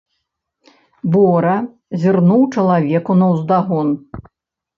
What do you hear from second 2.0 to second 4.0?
зірнуў чалавеку наўздагон.